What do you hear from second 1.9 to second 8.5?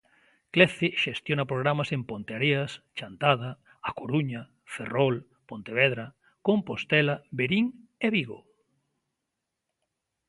en Ponteareas, Chantada, A Coruña, Ferrol, Pontevedra, Compostela, Verín e Vigo.